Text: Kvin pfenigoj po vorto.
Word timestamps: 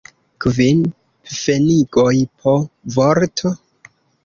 Kvin 0.45 0.79
pfenigoj 1.33 2.15
po 2.41 2.57
vorto. 2.99 3.55